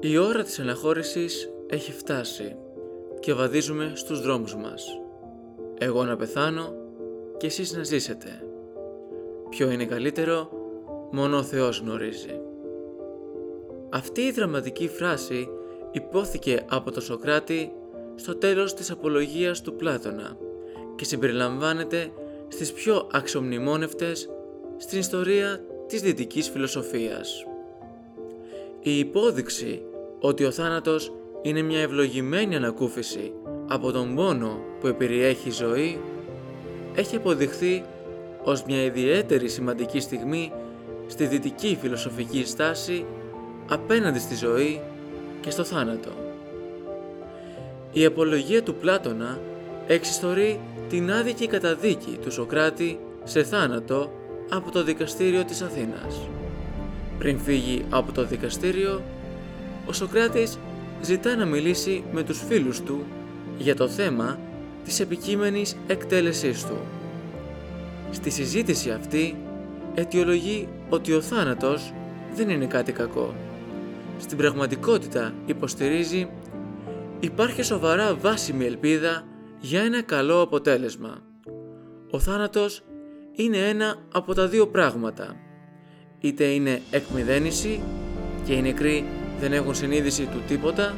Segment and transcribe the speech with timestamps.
[0.00, 2.56] Η ώρα της αναχώρησης έχει φτάσει
[3.20, 5.00] και βαδίζουμε στους δρόμους μας.
[5.78, 6.74] Εγώ να πεθάνω
[7.36, 8.42] και εσείς να ζήσετε.
[9.48, 10.50] Ποιο είναι καλύτερο,
[11.10, 12.40] μόνο ο Θεός γνωρίζει.
[13.90, 15.48] Αυτή η δραματική φράση
[15.90, 17.72] υπόθηκε από τον Σοκράτη
[18.14, 20.36] στο τέλος της απολογίας του Πλάτωνα
[20.96, 22.12] και συμπεριλαμβάνεται
[22.48, 24.30] στις πιο αξιομνημόνευτες
[24.76, 27.47] στην ιστορία της δυτικής φιλοσοφίας.
[28.80, 29.82] Η υπόδειξη
[30.20, 33.32] ότι ο θάνατος είναι μια ευλογημένη ανακούφιση
[33.68, 35.98] από τον πόνο που επηρεέχει η ζωή
[36.94, 37.84] έχει αποδειχθεί
[38.44, 40.52] ως μια ιδιαίτερη σημαντική στιγμή
[41.06, 43.04] στη δυτική φιλοσοφική στάση
[43.68, 44.80] απέναντι στη ζωή
[45.40, 46.10] και στο θάνατο.
[47.92, 49.38] Η απολογία του Πλάτωνα
[49.86, 54.12] εξιστορεί την άδικη καταδίκη του Σοκράτη σε θάνατο
[54.50, 56.28] από το δικαστήριο της Αθήνας.
[57.18, 59.02] Πριν φύγει από το δικαστήριο,
[59.86, 60.58] ο Σοκράτης
[61.02, 63.04] ζητά να μιλήσει με τους φίλους του
[63.58, 64.38] για το θέμα
[64.84, 66.76] της επικείμενης εκτέλεσής του.
[68.10, 69.36] Στη συζήτηση αυτή
[69.94, 71.92] αιτιολογεί ότι ο θάνατος
[72.34, 73.34] δεν είναι κάτι κακό.
[74.18, 76.28] Στην πραγματικότητα υποστηρίζει
[77.20, 79.24] υπάρχει σοβαρά βάσιμη ελπίδα
[79.60, 81.18] για ένα καλό αποτέλεσμα.
[82.10, 82.82] Ο θάνατος
[83.32, 85.36] είναι ένα από τα δύο πράγματα.
[86.20, 87.80] Είτε είναι εκμυδένιση
[88.44, 89.04] και οι νεκροί
[89.40, 90.94] δεν έχουν συνείδηση του τίποτα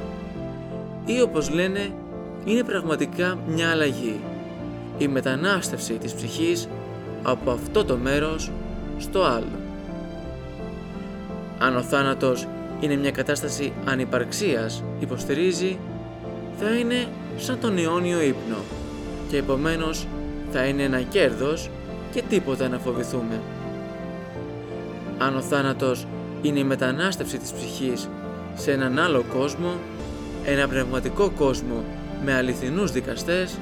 [1.05, 1.93] ή όπως λένε
[2.45, 4.21] είναι πραγματικά μια αλλαγή.
[4.99, 6.69] Η μετανάστευση της ψυχής
[7.23, 8.51] από αυτό το μέρος
[8.99, 9.59] στο άλλο.
[11.59, 12.47] Αν ο θάνατος
[12.81, 15.79] είναι μια κατάσταση ανυπαρξίας, υποστηρίζει,
[16.59, 18.57] θα είναι σαν τον αιώνιο ύπνο
[19.29, 20.07] και επομένως
[20.53, 21.71] θα είναι ένα κέρδος
[22.13, 23.41] και τίποτα να φοβηθούμε.
[25.23, 26.07] Αν ο θάνατος
[26.43, 28.09] είναι η μετανάστευση της ψυχής
[28.55, 29.75] σε έναν άλλο κόσμο,
[30.45, 31.85] ένα πνευματικό κόσμο
[32.25, 33.59] με αληθινούς δικαστές,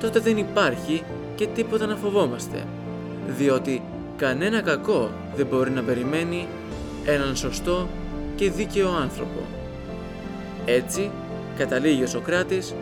[0.00, 1.02] τότε δεν υπάρχει
[1.34, 2.64] και τίποτα να φοβόμαστε,
[3.36, 3.82] διότι
[4.16, 6.46] κανένα κακό δεν μπορεί να περιμένει
[7.04, 7.88] έναν σωστό
[8.36, 9.40] και δίκαιο άνθρωπο.
[10.64, 11.10] Έτσι,
[11.58, 12.74] καταλήγει ο Σοκράτης,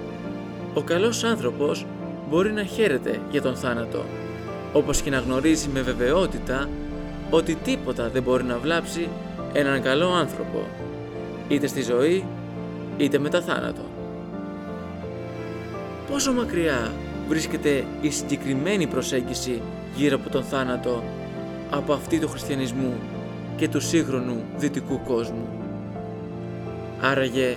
[0.74, 1.86] ο καλός άνθρωπος
[2.30, 4.04] μπορεί να χαίρεται για τον θάνατο,
[4.72, 6.68] όπως και να γνωρίζει με βεβαιότητα
[7.30, 9.08] ότι τίποτα δεν μπορεί να βλάψει
[9.52, 10.66] έναν καλό άνθρωπο,
[11.48, 12.24] είτε στη ζωή
[12.96, 13.82] είτε μετά θάνατο.
[16.10, 16.92] Πόσο μακριά
[17.28, 19.62] βρίσκεται η συγκεκριμένη προσέγγιση
[19.96, 21.02] γύρω από τον θάνατο
[21.70, 22.94] από αυτή του χριστιανισμού
[23.56, 25.48] και του σύγχρονου δυτικού κόσμου;
[27.00, 27.56] Άραγε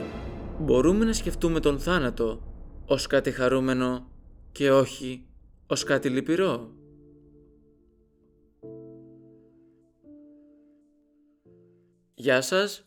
[0.59, 2.41] μπορούμε να σκεφτούμε τον θάνατο
[2.85, 4.07] ως κάτι χαρούμενο
[4.51, 5.25] και όχι
[5.67, 6.69] ως κάτι λυπηρό;
[12.19, 12.85] Γεια σας,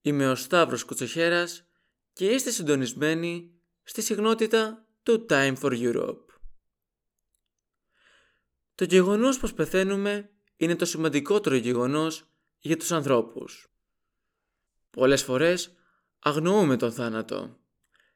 [0.00, 1.68] είμαι ο Σταύρος Κουτσοχέρας
[2.12, 6.24] και είστε συντονισμένοι στη συγνότητα του Time for Europe.
[8.74, 13.72] Το γεγονός πως πεθαίνουμε είναι το σημαντικότερο γεγονός για τους ανθρώπους.
[14.90, 15.76] Πολλές φορές
[16.18, 17.60] αγνοούμε τον θάνατο.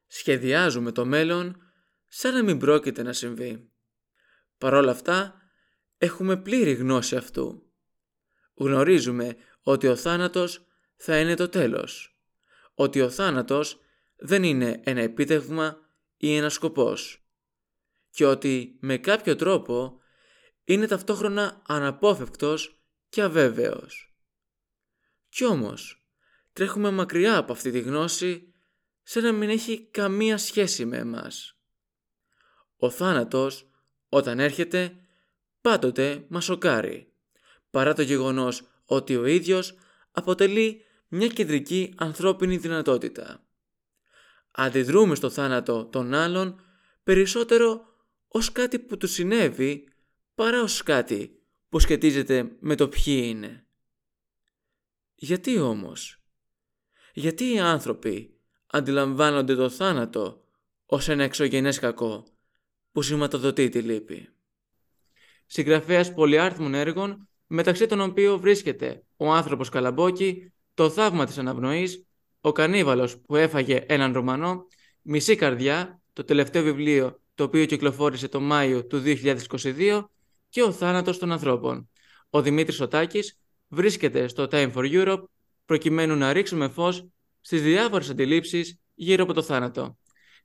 [0.06, 1.62] Σχεδιάζουμε το μέλλον
[2.08, 3.70] σαν να μην πρόκειται να συμβεί.
[4.58, 5.34] Παρ' όλα αυτά,
[5.98, 7.72] έχουμε πλήρη γνώση αυτού.
[8.54, 12.16] Γνωρίζουμε ότι ο θάνατος θα είναι το τέλος.
[12.74, 13.80] Ότι ο θάνατος
[14.16, 15.76] δεν είναι ένα επίτευγμα
[16.16, 17.26] ή ένα σκοπός.
[18.10, 20.00] Και ότι με κάποιο τρόπο
[20.64, 24.16] είναι ταυτόχρονα αναπόφευκτος και αβέβαιος.
[25.28, 26.06] Κι όμως,
[26.52, 28.54] τρέχουμε μακριά από αυτή τη γνώση
[29.02, 31.56] σαν να μην έχει καμία σχέση με εμάς.
[32.76, 33.70] Ο θάνατος,
[34.08, 34.96] όταν έρχεται,
[35.60, 37.12] πάντοτε μας σοκάρει,
[37.70, 39.74] παρά το γεγονός ότι ο ίδιος
[40.10, 43.46] αποτελεί μια κεντρική ανθρώπινη δυνατότητα.
[44.50, 46.60] Αντιδρούμε στο θάνατο των άλλων
[47.02, 47.86] περισσότερο
[48.28, 49.88] ως κάτι που τους συνέβη
[50.34, 53.66] παρά ως κάτι που σχετίζεται με το ποιοι είναι.
[55.14, 56.22] Γιατί όμως,
[57.14, 60.44] γιατί οι άνθρωποι αντιλαμβάνονται το θάνατο
[60.86, 62.26] ως ένα εξωγενές κακό
[62.92, 64.28] που σηματοδοτεί τη λύπη;
[65.46, 72.06] Συγγραφέας πολυάριθμων έργων, μεταξύ των οποίων βρίσκεται ο άνθρωπος Καλαμπόκη, το θαύμα της αναπνοής,
[72.40, 74.66] ο κανίβαλος που έφαγε έναν Ρωμανό,
[75.02, 80.04] μισή καρδιά, το τελευταίο βιβλίο το οποίο κυκλοφόρησε το Μάιο του 2022
[80.48, 81.90] και ο θάνατος των ανθρώπων.
[82.30, 83.38] Ο Δημήτρης Σωτάκης
[83.68, 85.22] βρίσκεται στο Time for Europe
[85.64, 87.06] προκειμένου να ρίξουμε φως
[87.40, 89.98] στις διάφορες αντιλήψεις γύρω από το θάνατο.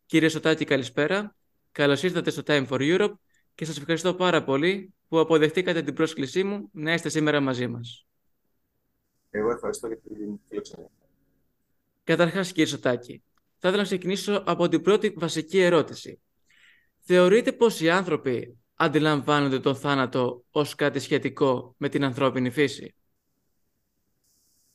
[0.06, 1.36] Κύριε Σωτάκη, καλησπέρα.
[1.72, 3.14] Καλώς ήρθατε στο Time for Europe
[3.58, 8.08] και σας ευχαριστώ πάρα πολύ που αποδεχτήκατε την πρόσκλησή μου να είστε σήμερα μαζί μας.
[9.30, 10.90] Εγώ ευχαριστώ για την φιλοξενία.
[12.04, 13.24] Καταρχάς, κύριε Σωτάκη,
[13.58, 16.20] θα ήθελα να ξεκινήσω από την πρώτη βασική ερώτηση.
[17.00, 22.96] Θεωρείτε πως οι άνθρωποι αντιλαμβάνονται τον θάνατο ως κάτι σχετικό με την ανθρώπινη φύση;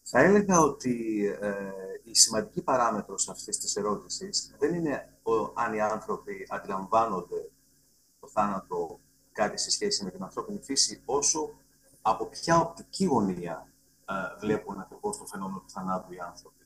[0.02, 1.54] Θα έλεγα ότι ε,
[2.02, 7.51] η σημαντική παράμετρος αυτής της ερώτησης δεν είναι ο, αν οι άνθρωποι αντιλαμβάνονται το
[8.32, 9.00] θάνατο
[9.32, 11.54] κάτι σε σχέση με την ανθρώπινη φύση, όσο
[12.02, 13.68] από ποια οπτική γωνία
[14.08, 16.64] ε, βλέπουν ακριβώς το φαινόμενο του θανάτου οι άνθρωποι.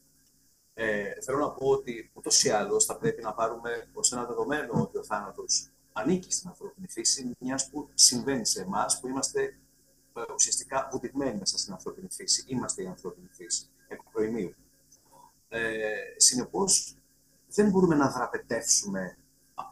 [0.75, 4.81] Ε, θέλω να πω ότι ούτως ή άλλως θα πρέπει να πάρουμε ως ένα δεδομένο
[4.81, 9.59] ότι ο θάνατος ανήκει στην ανθρώπινη φύση, μιας που συμβαίνει σε εμάς, που είμαστε
[10.15, 12.45] ε, ουσιαστικά βουτυγμένοι μέσα στην ανθρώπινη φύση.
[12.47, 14.55] Είμαστε η ανθρώπινη φύση, εκ προημίου.
[15.49, 15.61] Ε,
[16.17, 16.97] Συνεπώς,
[17.49, 19.19] δεν μπορούμε να δραπετεύσουμε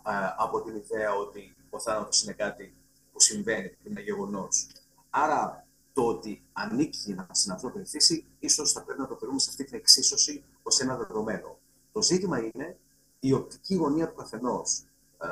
[0.07, 2.75] ε, από την ιδέα ότι ο θάνατος είναι κάτι
[3.13, 4.67] που συμβαίνει, είναι γεγονός.
[5.11, 9.65] Άρα, το ότι ανήκει στην ανθρώπινη φύση, ίσως θα πρέπει να το φέρουμε σε αυτή
[9.65, 11.59] την εξίσωση ως ένα δεδομένο.
[11.93, 12.77] Το ζήτημα είναι
[13.21, 14.85] η οπτική γωνία του καθενός
[15.19, 15.27] ε,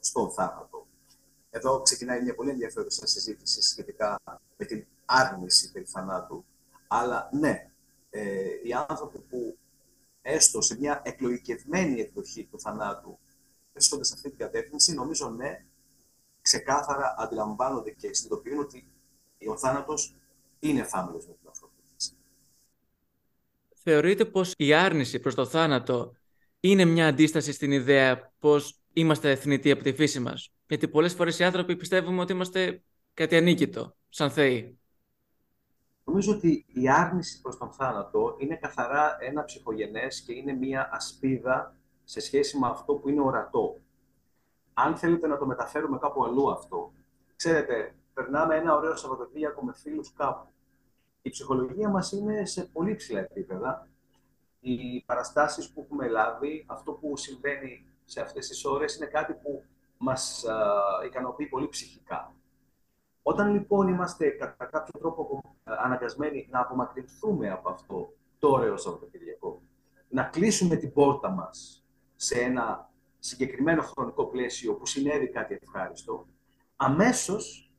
[0.00, 0.86] στον θάνατο.
[1.50, 4.18] Εδώ ξεκινάει μια πολύ ενδιαφέρουσα συζήτηση σχετικά
[4.56, 6.44] με την άρνηση περί θανάτου.
[6.88, 7.70] Αλλά ναι,
[8.10, 9.56] ε, οι άνθρωποι που
[10.22, 13.18] έστω σε μια εκλογικευμένη εκδοχή του θανάτου
[13.72, 15.64] βρίσκονται σε αυτή την κατεύθυνση, νομίζω ναι,
[16.42, 18.90] ξεκάθαρα αντιλαμβάνονται και συνειδητοποιούν ότι
[19.50, 20.16] ο θάνατος
[20.58, 21.82] είναι θάμελος με την ανθρώπινη
[23.84, 26.12] Θεωρείτε πως η άρνηση προς το θάνατο
[26.60, 31.38] είναι μια αντίσταση στην ιδέα πως είμαστε εθνητοί από τη φύση μας; Γιατί πολλές φορές
[31.38, 32.82] οι άνθρωποι πιστεύουμε ότι είμαστε
[33.14, 34.78] κάτι ανίκητο, σαν θεοί.
[36.04, 41.76] Νομίζω ότι η άρνηση προς τον θάνατο είναι καθαρά ένα ψυχογενές και είναι μια ασπίδα
[42.04, 43.80] σε σχέση με αυτό που είναι ορατό.
[44.74, 46.92] Αν θέλετε να το μεταφέρουμε κάπου αλλού αυτό,
[47.36, 50.52] ξέρετε, περνάμε ένα ωραίο Σαββατοκύριακο με φίλους κάπου.
[51.22, 53.88] Η ψυχολογία μας είναι σε πολύ ψηλά επίπεδα.
[54.60, 59.64] Οι παραστάσεις που έχουμε λάβει, αυτό που συμβαίνει σε αυτές τις ώρες είναι κάτι που
[59.96, 62.34] μας α, ικανοποιεί πολύ ψυχικά.
[63.22, 69.62] Όταν λοιπόν είμαστε κατά κάποιο τρόπο αναγκασμένοι να απομακρυνθούμε από αυτό το ωραίο Σαββατοκυριακό,
[70.08, 71.84] να κλείσουμε την πόρτα μας
[72.16, 72.91] σε ένα
[73.24, 76.26] συγκεκριμένο χρονικό πλαίσιο που συνέβη κάτι ευχάριστο,
[76.76, 77.72] αμέσως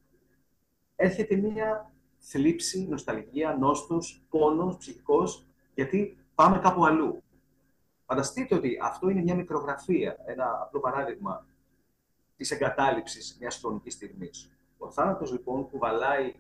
[0.96, 7.24] έρχεται μία θλίψη, νοσταλγία, νόστος, πόνος, ψυχικός, γιατί πάμε κάπου αλλού.
[8.06, 11.48] Φανταστείτε ότι αυτό είναι μια μικρογραφία, ένα απλό παράδειγμα
[12.36, 14.52] της εγκατάλειψης μιας χρονικής στιγμής.
[14.78, 16.36] Ο θάνατος λοιπόν κουβαλάει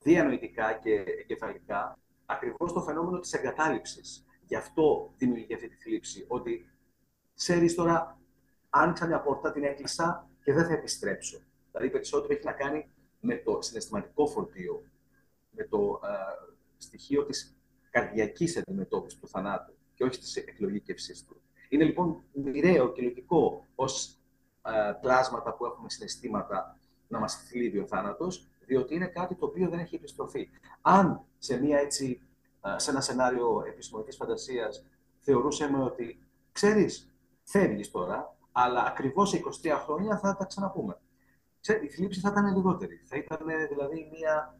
[0.00, 4.26] διανοητικά και εγκεφαλικά ακριβώς το φαινόμενο της εγκατάλειψης.
[4.46, 6.70] Γι' αυτό δημιουργεί αυτή τη θλίψη, ότι
[7.34, 8.20] ξέρεις τώρα,
[8.74, 11.40] άνοιξα μια πόρτα, την έκλεισα και δεν θα επιστρέψω.
[11.72, 12.90] Δηλαδή, περισσότερο έχει να κάνει
[13.20, 14.82] με το συναισθηματικό φορτίο,
[15.50, 16.08] με το ε,
[16.78, 17.56] στοιχείο της
[17.90, 21.40] καρδιακής αντιμετώπισης του θανάτου και όχι της εκλογήκευσής του.
[21.68, 24.18] Είναι λοιπόν μοιραίο και λογικό ως
[24.62, 26.78] ε, πλάσματα που έχουμε συναισθήματα
[27.08, 30.50] να μας θλίβει ο θάνατος, διότι είναι κάτι το οποίο δεν έχει επιστροφή.
[30.80, 32.20] Αν σε, μια έτσι,
[32.62, 34.84] ε, σε ένα σενάριο επιστημονικής φαντασίας
[35.18, 36.22] θεωρούσαμε ότι,
[36.52, 41.00] ξέρεις, φεύγεις τώρα, αλλά ακριβώς σε 23 χρόνια θα τα ξαναπούμε.
[41.82, 43.00] η θλίψη θα ήταν λιγότερη.
[43.04, 44.56] Θα ήταν δηλαδή μια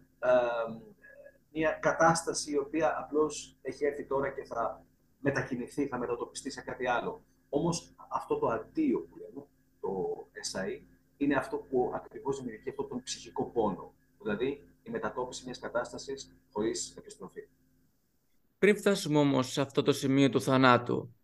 [1.52, 4.84] μια κατάσταση η οποία απλώς έχει έρθει τώρα και θα
[5.18, 7.25] μετακινηθεί, θα μετατοπιστεί σε κάτι άλλο.
[7.49, 9.46] Όμως αυτό το αντίο που λέμε,
[9.80, 9.90] το
[10.52, 10.82] SI,
[11.16, 13.94] είναι αυτό που ακριβώς δημιουργεί αυτό τον ψυχικό πόνο.
[14.20, 17.49] Δηλαδή η μετατόπιση μιας κατάστασης χωρίς επιστροφή.
[18.58, 21.14] Πριν φτάσουμε όμως σε αυτό το σημείο του θανάτου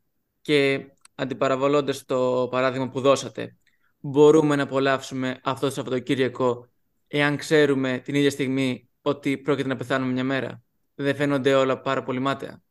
[0.40, 3.56] και αντιπαραβολώντας το παράδειγμα που δώσατε,
[4.00, 6.68] μπορούμε να απολαύσουμε αυτό το Σαββατοκύριακο
[7.06, 10.62] εάν ξέρουμε την ίδια στιγμή ότι πρόκειται να πεθάνουμε μια μέρα;
[10.94, 12.62] Δεν φαίνονται όλα πάρα πολύ μάταια.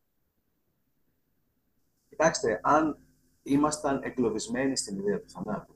[2.09, 2.97] Κοιτάξτε, αν
[3.43, 5.75] ήμασταν εγκλωβισμένοι στην ιδέα του θανάτου,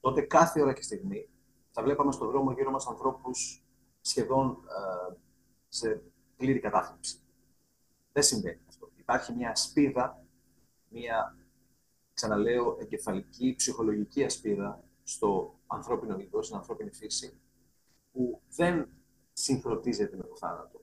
[0.00, 1.28] τότε κάθε ώρα και στιγμή
[1.70, 3.64] θα βλέπαμε στον δρόμο γύρω μας ανθρώπους
[4.00, 5.14] σχεδόν ε,
[5.68, 6.02] σε
[6.36, 7.16] πλήρη κατάθλιψη.
[8.12, 8.90] Δεν συμβαίνει αυτό.
[8.96, 10.24] Υπάρχει μια ασπίδα,
[10.88, 11.36] μια,
[12.20, 17.40] ξαναλέω, εγκεφαλική, ψυχολογική ασπίδα στο ανθρώπινο είδος, στην ανθρώπινη φύση,
[18.12, 18.88] που δεν
[19.32, 20.80] συγχρονίζεται με το θάνατο.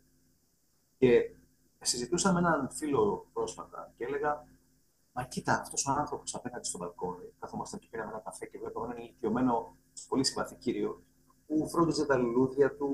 [0.98, 1.36] Και
[1.82, 4.46] συζητούσα με έναν φίλο πρόσφατα και έλεγα
[5.20, 8.84] Μα κοίτα, αυτός ο άνθρωπος απέναντι στο μπαλκόνι, καθόμασταν και πήραμε ένα καφέ και βλέπω
[8.84, 9.78] έναν ηλικιωμένο,
[10.08, 11.04] πολύ συμπαθή κύριο,
[11.48, 12.92] που φρόντιζε τα λουλούδια του,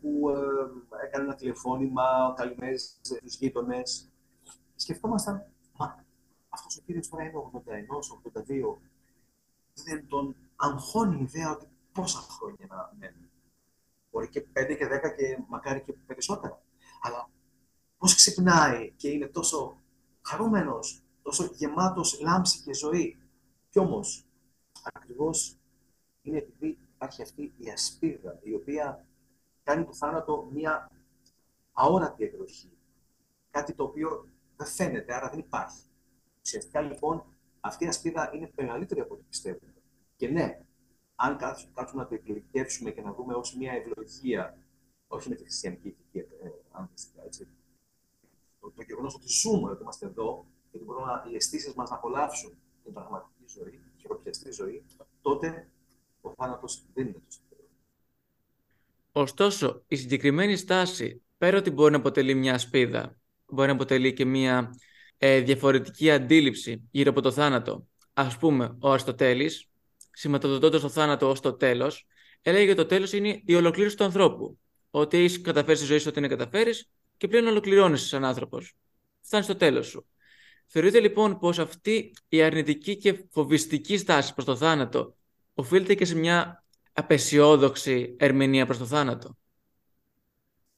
[0.00, 4.10] που ε, έκανε ένα τηλεφώνημα, καλημέρε στου γείτονες.
[4.74, 5.46] Σκεφτόμασταν, μα
[6.48, 7.32] αυτός ο κύριος τώρα είναι
[7.64, 7.98] 81,
[8.34, 8.76] 82,
[9.84, 13.30] δεν τον αγχώνει η ιδέα ότι πόσα χρόνια να μένει.
[14.10, 16.62] Μπορεί και 5 και 10 και μακάρι και περισσότερα.
[17.00, 17.28] Αλλά
[17.98, 19.82] πώς ξυπνάει και είναι τόσο
[20.22, 23.18] χαρούμενος, τόσο γεμάτος λάμψη και ζωή.
[23.70, 24.24] Κι όμως,
[24.82, 25.56] ακριβώς
[26.22, 29.06] είναι επειδή υπάρχει αυτή η ασπίδα, η οποία
[29.62, 30.90] κάνει το θάνατο μία
[31.72, 32.70] αόρατη εκδοχή.
[33.50, 35.82] Κάτι το οποίο δεν φαίνεται, άρα δεν υπάρχει.
[36.48, 37.24] Ουσιαστικά λοιπόν
[37.60, 39.74] αυτή η ασπίδα είναι μεγαλύτερη από ό,τι πιστεύουμε.
[40.16, 40.60] Και ναι,
[41.14, 44.58] αν κάτσουμε να το εκλογικεύσουμε και να δούμε ως μια ευλογία,
[45.06, 46.24] όχι με τη χριστιανική ηθική, ε,
[46.70, 46.90] αν
[47.26, 47.48] έτσι,
[48.60, 51.96] το, το γεγονός ότι ζούμε, ότι είμαστε εδώ, και ότι μπορούμε οι αισθήσεις μας να
[51.96, 54.84] απολαύσουν την πραγματική ζωή, τη χειροπιαστή ζωή,
[55.20, 55.68] τότε
[56.20, 57.40] ο θάνατος δεν είναι τόσο
[59.12, 64.24] Ωστόσο, η συγκεκριμένη στάση, πέρα ότι μπορεί να αποτελεί μια ασπίδα, μπορεί να αποτελεί και
[64.24, 64.70] μια
[65.18, 67.86] ε, διαφορετική αντίληψη γύρω από το θάνατο.
[68.12, 69.68] Ας πούμε, ο Αριστοτέλης,
[70.12, 72.06] σηματοδοτώντας το θάνατο ως το τέλος,
[72.42, 74.58] έλεγε ότι το τέλος είναι η ολοκλήρωση του ανθρώπου.
[74.90, 78.76] Ότι έχεις καταφέρει στη ζωή σου ό,τι είναι καταφέρεις και πλέον ολοκληρώνει σαν άνθρωπος.
[79.20, 80.06] Φτάνει στο τέλος σου.
[80.66, 85.16] Θεωρείτε λοιπόν πως αυτή η αρνητική και φοβιστική στάση προς το θάνατο
[85.54, 89.36] οφείλεται και σε μια απεσιόδοξη ερμηνεία προς το θάνατο.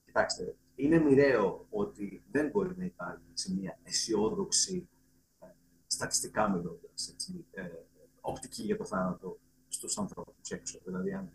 [0.05, 4.89] Κοιτάξτε, είναι μοιραίο ότι δεν μπορεί να υπάρχει σε μια αισιόδοξη,
[5.41, 5.47] ε,
[5.87, 7.15] στατιστικά μιλώντας,
[7.51, 7.63] ε,
[8.21, 10.79] οπτική για το θάνατο στους ανθρώπους έξω.
[10.85, 11.31] Δηλαδή, αν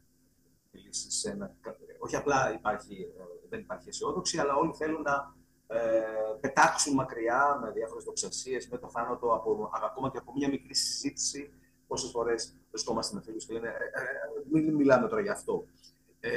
[0.72, 1.56] μιλήσεις σε ένα...
[2.00, 5.36] Όχι απλά υπάρχει, ε, δεν υπάρχει αισιόδοξη, αλλά όλοι θέλουν να
[5.68, 6.02] ε,
[6.40, 11.54] πετάξουν μακριά με διάφορες δοξασίες, με το θάνατο, από, ακόμα και από μια μικρή συζήτηση
[11.88, 15.66] πόσες φορές βρισκόμαστε με φίλους και λένε ε, ε, μην μιλάμε τώρα για αυτό.
[16.20, 16.30] Ε,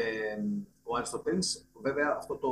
[0.90, 2.50] ο Αριστοτέλης, βέβαια, αυτό το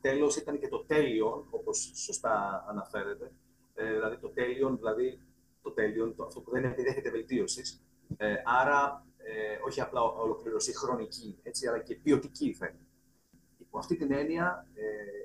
[0.00, 3.32] τέλος ήταν και το τέλειον, όπως σωστά αναφέρεται.
[3.74, 5.20] Ε, δηλαδή, το τέλειον, δηλαδή,
[5.62, 7.82] το τέλειον, το, αυτό που δεν επιδέχεται βελτίωσης.
[8.16, 12.86] Ε, άρα, ε, όχι απλά ολοκλήρωση χρονική, έτσι, αλλά και ποιοτική φαίνεται.
[13.58, 14.84] Υπό αυτή την έννοια, ε,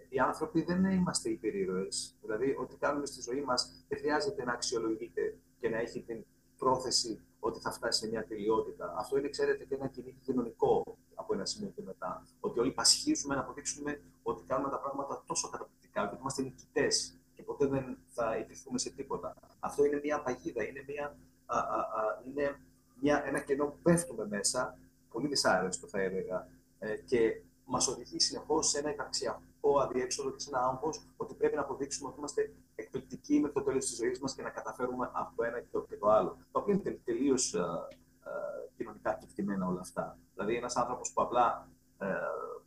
[0.09, 2.17] οι άνθρωποι δεν είμαστε υπερήρωες.
[2.21, 6.25] Δηλαδή, ό,τι κάνουμε στη ζωή μας δεν χρειάζεται να αξιολογείται και να έχει την
[6.57, 8.93] πρόθεση ότι θα φτάσει σε μια τελειότητα.
[8.97, 10.97] Αυτό είναι, ξέρετε, και ένα κυνήγι κοινωνικό
[11.33, 12.23] από ένα σημείο και μετά.
[12.39, 17.43] Ότι όλοι πασχίζουμε να αποδείξουμε ότι κάνουμε τα πράγματα τόσο καταπληκτικά, ότι είμαστε νικητές και
[17.43, 19.35] ποτέ δεν θα ιτηθούμε σε τίποτα.
[19.59, 21.05] Αυτό είναι μια παγίδα, είναι, μια,
[21.45, 22.59] α, α, α, είναι
[23.01, 24.77] μια, ένα κενό που πέφτουμε μέσα,
[25.11, 26.47] πολύ δυσάρεστο θα έλεγα,
[26.79, 31.55] ε, και μας οδηγεί συνεχώς σε ένα υπαρξιακό αδιέξοδο και σε ένα άγχος ότι πρέπει
[31.55, 35.33] να αποδείξουμε ότι είμαστε εκπληκτικοί μέχρι το τέλος της ζωής μας και να καταφέρουμε αυτό
[35.35, 36.37] το ένα και το, και το άλλο.
[36.51, 40.17] Τα οποία είναι τελείως uh, uh, κοινωνικά κεκτημένα όλα αυτά.
[40.43, 41.69] Δηλαδή, ένας άνθρωπος που απλά
[41.99, 42.61] uh,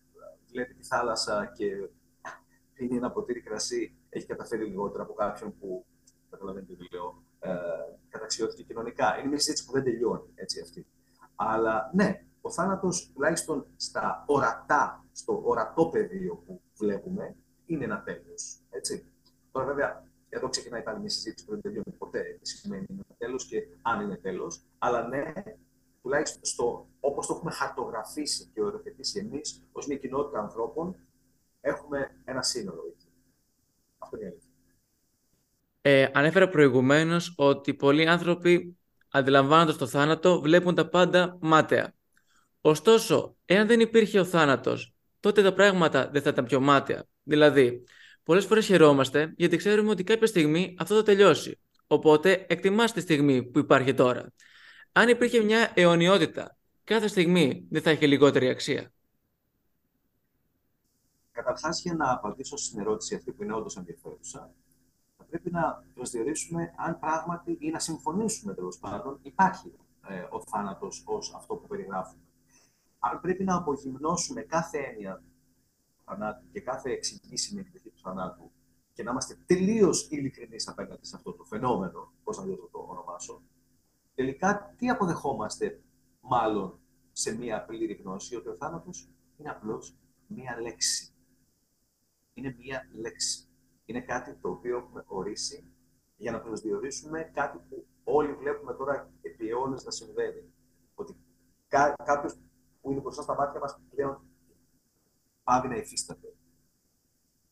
[0.51, 1.89] βλέπει τη θάλασσα και
[2.75, 5.85] πίνει ένα ποτήρι κρασί έχει καταφέρει λιγότερα από κάποιον που
[6.31, 7.53] καταλαβαίνετε τι λέω, ε,
[8.09, 9.19] καταξιώθηκε κοινωνικά.
[9.19, 10.87] Είναι μια συζήτηση που δεν τελειώνει έτσι αυτή.
[11.35, 18.61] Αλλά ναι, ο θάνατος, τουλάχιστον στα ορατά, στο ορατό πεδίο που βλέπουμε, είναι ένα τέλος.
[18.71, 19.07] Έτσι.
[19.53, 23.47] Τώρα, βέβαια, εδώ ξεκινάει πάλι μια συζήτηση που δεν τελειώνει ποτέ τι σημαίνει ένα τέλος
[23.47, 24.65] και αν είναι τέλος.
[24.79, 25.33] Αλλά ναι,
[26.03, 26.66] τουλάχιστον στο, όπως το έχουμε
[28.07, 30.97] χαρτογραφήσει και οριοθετήσει εμείς ως μια κοινότητα ανθρώπων,
[31.61, 33.07] έχουμε ένα σύνολο εκεί.
[33.99, 34.51] Αυτό είναι η αλήθεια.
[35.81, 38.79] Ε, ανέφερα προηγουμένως ότι πολλοί άνθρωποι
[39.11, 41.95] αντιλαμβάνοντας το θάνατο βλέπουν τα πάντα μάταια.
[42.61, 47.07] Ωστόσο, εάν δεν υπήρχε ο θάνατος, τότε τα πράγματα δεν θα ήταν πιο μάταια.
[47.23, 47.85] Δηλαδή,
[48.23, 51.61] πολλές φορές χαιρόμαστε γιατί ξέρουμε ότι κάποια στιγμή αυτό θα τελειώσει.
[51.87, 54.33] Οπότε, εκτιμάς τη στιγμή που υπάρχει τώρα.
[54.93, 56.56] Αν υπήρχε μια αιωνιότητα,
[56.87, 58.93] κάθε στιγμή δεν θα είχε λιγότερη αξία.
[61.33, 64.55] Καταρχάς, για να απαντήσω στην ερώτηση αυτή που είναι όντως ενδιαφέρουσα,
[65.17, 69.73] θα πρέπει να προσδιορίσουμε αν πράγματι ή να συμφωνήσουμε τέλος πάντων υπάρχει
[70.09, 72.23] ε, ο θάνατος ως αυτό που περιγράφουμε
[72.99, 75.33] αν πρέπει να απογυμνώσουμε κάθε έννοια του
[76.05, 78.51] θανάτου και κάθε εξηγήσιμη εκδοχή του θανάτου
[78.93, 83.43] και να είμαστε τελείως ειλικρινείς απέναντι σε αυτό το φαινόμενο, πώς να το, το ονομάσω,
[84.15, 85.81] τελικά τι αποδεχόμαστε,
[86.29, 86.81] μάλλον
[87.13, 91.15] σε μία πλήρη γνώση, ότι ο θάνατος είναι απλώς μία λέξη.
[92.35, 93.49] Είναι μία λέξη.
[93.85, 95.71] Είναι κάτι το οποίο έχουμε ορίσει
[96.17, 100.53] για να προσδιορίσουμε κάτι που όλοι βλέπουμε τώρα επί αιώνες να συμβαίνει.
[100.95, 101.17] Ότι
[101.69, 102.39] κά- κάποιος
[102.81, 104.21] που είναι μπροστά στα μάτια μας πλέον
[105.45, 106.35] πάβει να υφίσταται.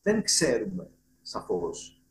[0.01, 0.91] Δεν ξέρουμε
[1.21, 2.03] σαφώς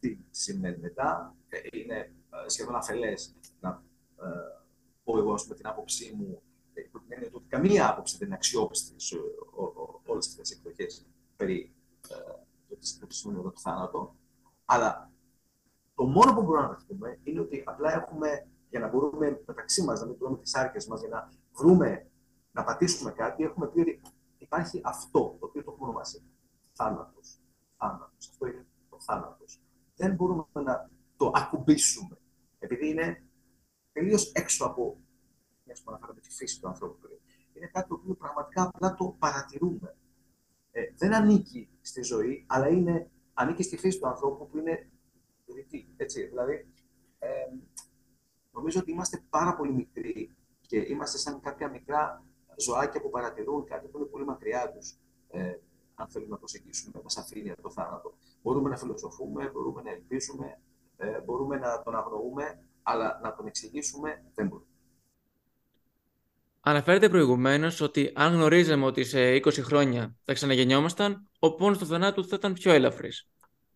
[0.00, 1.36] τι σημαίνει μετά.
[1.48, 3.82] Ε, είναι ε, σχεδόν αφελές να
[4.16, 4.63] ε,
[5.04, 6.42] πω εγώ με την άποψή μου
[6.90, 9.16] που την ότι καμία άποψη δεν είναι αξιόπιστη σε
[10.06, 11.06] όλες αυτές τις εκδοχές
[11.36, 11.74] περί
[13.00, 14.16] το τι σημαίνει εδώ το θάνατο.
[14.64, 15.10] Αλλά
[15.94, 20.00] το μόνο που μπορούμε να δεχτούμε είναι ότι απλά έχουμε για να μπορούμε μεταξύ μας
[20.00, 22.10] να μην τρώμε τις άρκε μας, για να βρούμε
[22.52, 24.00] να πατήσουμε κάτι, έχουμε πει ότι
[24.38, 26.22] υπάρχει αυτό, το οποίο το έχουμε ονομάσει
[26.72, 27.38] θάνατος.
[27.76, 28.28] Θάνατος.
[28.30, 29.60] Αυτό είναι το θάνατος.
[29.96, 32.18] δεν μπορούμε να το ακουμπήσουμε.
[32.58, 33.22] Επειδή είναι
[33.94, 34.98] τελείως έξω από.
[35.64, 37.18] Μια που αναφέραμε τη φύση του ανθρώπου πριν.
[37.52, 39.96] Είναι κάτι το οποίο πραγματικά απλά το παρατηρούμε.
[40.70, 44.90] Ε, δεν ανήκει στη ζωή, αλλά είναι, ανήκει στη φύση του ανθρώπου που είναι
[45.46, 45.88] δυτή.
[45.96, 46.66] Έτσι, δηλαδή,
[47.18, 47.28] ε,
[48.52, 52.24] νομίζω ότι είμαστε πάρα πολύ μικροί και είμαστε σαν κάποια μικρά
[52.56, 54.98] ζωάκια που παρατηρούν κάτι που είναι πολύ μακριά τους.
[55.30, 55.54] Ε,
[55.94, 58.14] αν θέλουμε να προσεγγίσουμε με σαφήνεια το θάνατο.
[58.42, 60.60] Μπορούμε να φιλοσοφούμε, μπορούμε να ελπίσουμε,
[60.96, 64.68] ε, μπορούμε να τον αγνοούμε, αλλά να τον εξηγήσουμε δεν μπορούμε.
[66.60, 72.28] Αναφέρεται προηγουμένως ότι αν γνωρίζαμε ότι σε 20 χρόνια θα ξαναγεννιόμασταν, ο πόνος του θανάτου
[72.28, 73.10] θα ήταν πιο ελαφρύ.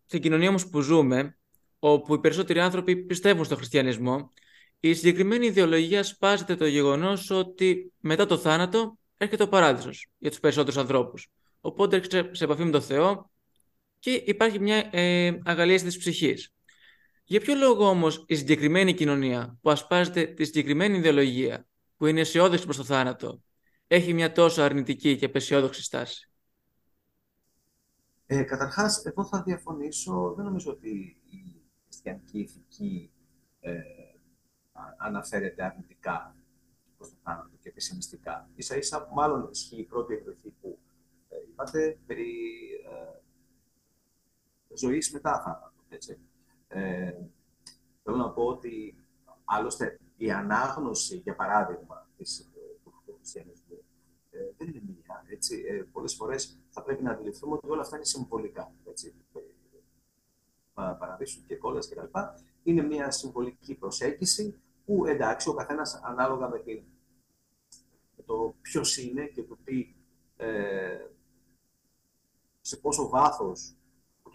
[0.07, 1.39] Στην κοινωνία όμως που ζούμε,
[1.79, 4.31] όπου οι περισσότεροι άνθρωποι πιστεύουν στο χριστιανισμό,
[4.81, 10.41] η συγκεκριμένη ιδεολογία σπάζεται το γεγονός ότι μετά το θάνατο έρχεται ο παράδεισος για τους
[10.41, 11.29] περισσότερους ανθρώπους.
[11.61, 13.31] Οπότε έρχεται σε επαφή με τον Θεό
[13.99, 16.53] και υπάρχει μια ε, αγαλίαση της ψυχής.
[17.31, 21.67] Για ποιο λόγο όμως η συγκεκριμένη κοινωνία που ασπάζεται τη συγκεκριμένη ιδεολογία,
[21.97, 23.43] που είναι αισιόδοξη προς το θάνατο,
[23.87, 26.31] έχει μια τόσο αρνητική και απεσιόδοξη στάση;
[28.27, 30.35] Ε, Καταρχάς, εδώ θα διαφωνήσω.
[30.37, 33.11] Δεν νομίζω ότι η χριστιανική ηθική
[33.61, 33.73] ε,
[34.99, 36.37] αναφέρεται αρνητικά
[36.97, 38.51] προς το θάνατο και πεσημιστικά.
[38.59, 40.79] σα ίσα, μάλλον ισχύει η πρώτη εκδοχή που
[41.29, 42.33] ε, είπατε περί
[44.69, 45.73] ε, ζωής μετά θάνατο.
[45.89, 46.28] Έτσι.
[46.69, 47.13] Ε,
[48.03, 49.05] θέλω να πω ότι
[49.45, 53.85] άλλωστε η ανάγνωση, για παράδειγμα, της, ε, του χριστιανισμού
[54.31, 55.25] ε, δεν είναι μία.
[55.27, 55.65] Έτσι.
[55.69, 58.73] Ε, πολλές φορές θα πρέπει να αντιληφθούμε ότι όλα αυτά είναι συμβολικά.
[58.89, 59.15] Έτσι.
[60.75, 62.19] Παραδείσου και κόλλες κτλ.
[62.63, 66.83] Είναι μια συμβολική προσέγγιση που εντάξει, ο καθένας ανάλογα με, την,
[68.17, 69.95] με το ποιος είναι και το τι,
[70.37, 71.07] ε,
[72.61, 73.78] σε πόσο βάθος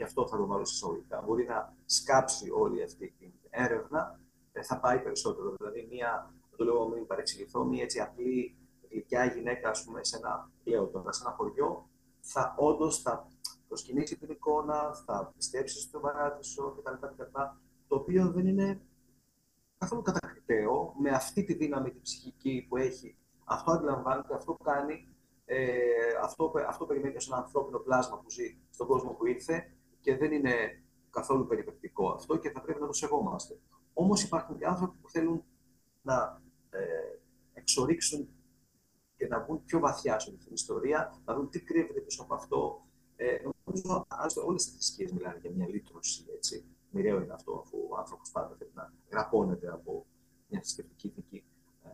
[0.04, 4.20] και αυτό θα το βάλω σε εισαγωγικά, μπορεί να σκάψει όλη αυτή την έρευνα,
[4.52, 5.56] ε, θα πάει περισσότερο.
[5.58, 8.58] Δηλαδή, μία, το λέω μην παρεξηγηθώ, μία έτσι απλή
[8.90, 11.90] γλυκιά γυναίκα, ας πούμε, σε ένα, λέω τώρα, σε ένα χωριό,
[12.20, 13.28] θα όντως θα
[13.68, 17.08] προσκυνήσει την εικόνα, θα πιστέψει στον παράδεισο κτλ.
[17.88, 18.82] Το οποίο δεν είναι
[19.78, 23.18] καθόλου κατακριτέο με αυτή τη δύναμη τη ψυχική που έχει.
[23.46, 25.08] Αυτό αντιλαμβάνεται, αυτό κάνει,
[25.46, 25.78] ε,
[26.22, 29.73] αυτό, αυτό περιμένει σε ένα ανθρώπινο πλάσμα που ζει στον κόσμο που ήρθε
[30.04, 33.60] και δεν είναι καθόλου περιπεκτικό αυτό και θα πρέπει να το σεβόμαστε.
[33.94, 35.44] Όμως υπάρχουν και άνθρωποι που θέλουν
[36.02, 36.80] να ε,
[37.54, 38.30] εξορίξουν
[39.16, 42.88] και να μπουν πιο βαθιά σε την ιστορία, να δουν τι κρύβεται πίσω από αυτό.
[43.16, 46.26] Ε, νομίζω ότι όλες οι θρησκείες μιλάνε για μια λύτρωση.
[46.36, 46.66] Έτσι.
[46.90, 50.06] Μοιραίο είναι αυτό, αφού ο άνθρωπος πάντα θέλει να γραπώνεται από
[50.48, 51.44] μια θρησκευτική ηθική.
[51.84, 51.90] Ε,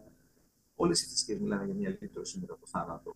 [0.75, 3.15] όλες οι θρησκείες μιλάνε για μια λύτρωση μετά το θάνατο.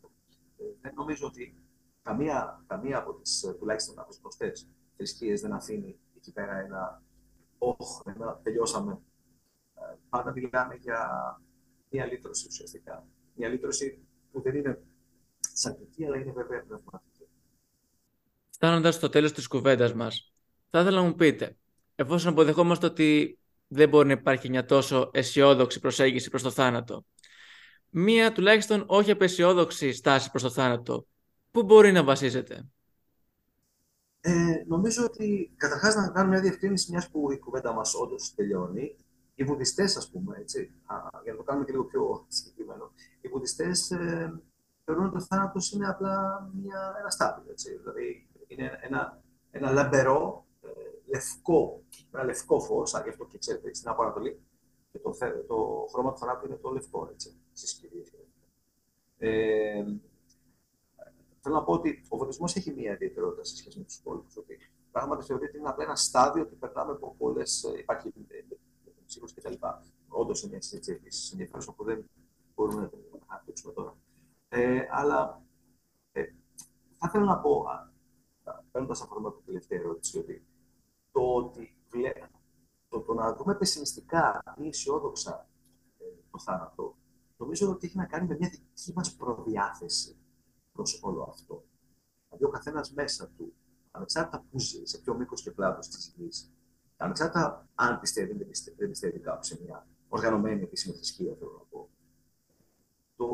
[0.58, 1.56] Ε, δεν νομίζω ότι
[2.02, 7.02] καμία, καμία από τις ε, τουλάχιστον από τις γνωστές θρησκείες δεν αφήνει εκεί πέρα ένα
[7.58, 9.00] όχ, ένα τελειώσαμε.
[9.76, 11.08] Ε, πάντα μιλάμε για
[11.90, 13.08] μια λύτρωση ουσιαστικά.
[13.36, 14.00] Μια λύτρωση
[14.32, 14.82] που δεν είναι
[15.40, 17.28] σαρκική, αλλά είναι βέβαια πνευματική.
[18.50, 20.34] Φτάνοντας στο τέλος της κουβέντας μας,
[20.70, 21.58] θα ήθελα να μου πείτε,
[21.96, 27.06] εφόσον αποδεχόμαστε ότι δεν μπορεί να υπάρχει μια τόσο αισιόδοξη προσέγγιση προς το θάνατο,
[27.90, 31.08] μία τουλάχιστον όχι απεσιόδοξη στάση προς το θάνατο,
[31.52, 32.70] πού μπορεί να βασίζεται;
[34.26, 38.96] Ε, νομίζω ότι καταρχάς να κάνουμε μια διευκρίνηση, μιας που η κουβέντα μας όντως τελειώνει.
[39.36, 43.28] Οι βουδιστές, ας πούμε, έτσι, α, για να το κάνουμε και λίγο πιο συγκεκριμένο, οι
[43.28, 44.42] βουδιστές ε,
[44.84, 47.52] θεωρούν ότι ο θάνατος είναι απλά μια, ένα στάδιο.
[47.52, 50.70] Έτσι, δηλαδή είναι ένα, ένα λαμπερό, ε,
[51.06, 54.40] λευκό, ένα λευκό φως, αν γι' αυτό και ξέρετε, στην Απανατολή.
[54.92, 55.16] Και το,
[55.48, 58.04] το χρώμα του θανάτου είναι το λευκό, έτσι, στις κυρίε.
[59.18, 59.84] Ε,
[61.46, 64.38] Θέλω να πω ότι ο βουδισμό έχει μία ιδιαιτερότητα σε σχέση με τους υπόλοιπους.
[64.38, 64.58] Ότι
[64.92, 67.64] πράγματι θεωρείται ότι είναι απλά ένα στάδιο ότι περνάμε από πολλές.
[67.64, 68.14] Ε, υπάρχει
[69.06, 69.54] ψύχο κτλ.
[70.08, 72.10] Όντως είναι μια συζήτηση ενδιαφέρουσα που δεν
[72.56, 73.98] μπορούμε να την αναπτύξουμε τώρα.
[74.50, 75.42] Ε, αλλά
[76.12, 76.24] ε,
[76.98, 77.66] θα ήθελα να πω,
[78.72, 80.46] παίρνοντας αφορμή από την τελευταία ερώτηση, ότι
[81.12, 81.78] το ότι
[82.90, 85.50] το, το να δούμε πεσημιστικά ή αισιόδοξα
[85.98, 86.98] ε, το θάνατο,
[87.38, 90.18] νομίζω ότι έχει να κάνει με μια δική μας προδιάθεση
[90.74, 91.64] προς όλο αυτό.
[92.28, 93.54] Δηλαδή, ο καθένας μέσα του,
[93.92, 96.52] ανεξάρτητα που ζει, σε ποιο μήκος και πλάτο της γης,
[96.98, 101.52] ανεξάρτητα αν πιστεύει ή δεν πιστεύει, δεν πιστεύει κάπου σε μια οργανωμένη επίσημη θρησκεία, θέλω
[101.52, 101.90] να πω.
[103.16, 103.26] Το,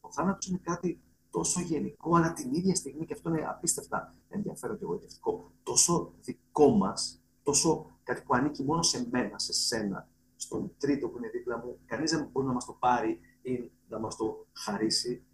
[0.00, 4.78] ο θάνατος είναι κάτι τόσο γενικό, αλλά την ίδια στιγμή, και αυτό είναι απίστευτα ενδιαφέρον
[4.78, 10.72] και εγωιτευτικό, τόσο δικό μας, τόσο κάτι που ανήκει μόνο σε μένα, σε σένα, στον
[10.78, 14.16] τρίτο που είναι δίπλα μου, κανείς δεν μπορεί να μας το πάρει ή να μας
[14.16, 15.24] το χαρίσει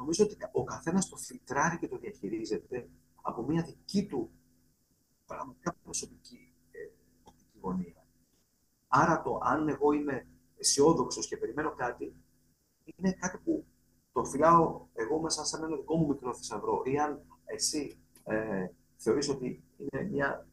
[0.00, 2.88] νομίζω ότι ο καθένας το φιλτράρει και το διαχειρίζεται
[3.22, 4.30] από μια δική του
[5.26, 6.52] πραγματικά προσωπική
[7.60, 8.04] γωνία.
[8.88, 12.14] Άρα το αν εγώ είμαι αισιόδοξος και περιμένω κάτι,
[12.84, 13.64] είναι κάτι που
[14.12, 16.82] το φυλάω εγώ μέσα σαν ένα δικό μου μικρό θησαυρό.
[16.84, 20.48] Ή αν εσύ ε, θεωρείς ότι είναι μια,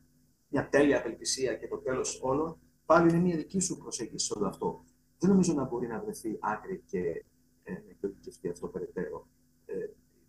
[0.47, 4.47] μια τέλεια απελπισία και το τέλος όλων, πάλι είναι μια δική σου προσέγγιση σε όλο
[4.47, 4.83] αυτό.
[5.19, 7.25] Δεν νομίζω να μπορεί να βρεθεί άκρη και
[7.63, 7.73] ε,
[8.43, 9.27] να αυτό περαιτέρω.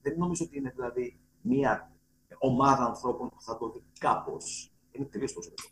[0.09, 1.93] Ε, δεν νομίζω ότι είναι δηλαδή μια
[2.39, 4.73] ομάδα ανθρώπων που θα το δει κάπως.
[4.91, 5.69] Είναι τελείως προσωπικό.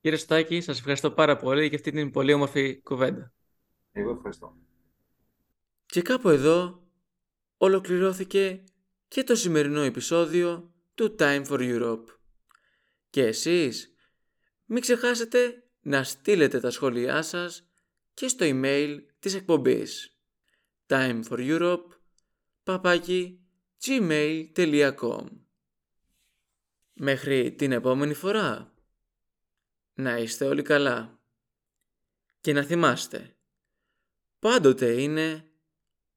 [0.00, 3.32] Κύριε Στάκη, σας ευχαριστώ πάρα πολύ για αυτή την πολύ όμορφη κουβέντα.
[3.92, 4.56] Εγώ ευχαριστώ.
[5.86, 6.82] Και κάπου εδώ
[7.56, 8.64] ολοκληρώθηκε
[9.08, 12.04] και το σημερινό επεισόδιο του Time for Europe.
[13.10, 13.94] Και εσείς
[14.64, 17.68] μην ξεχάσετε να στείλετε τα σχόλιά σας
[18.14, 20.18] και στο email της εκπομπής
[20.86, 21.20] time
[22.66, 23.38] for Europe
[23.86, 25.26] gmail.com
[26.92, 28.74] Μέχρι την επόμενη φορά.
[29.94, 31.20] Να είστε όλοι καλά.
[32.40, 33.36] Και να θυμάστε,
[34.38, 35.44] πάντοτε είναι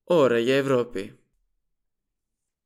[0.04, 1.19] ώρα για Ευρώπη.